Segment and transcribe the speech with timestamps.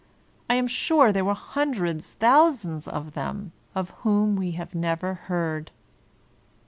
[0.49, 5.69] I am sure there were hundreds, thousands of them, of whom we have never heard.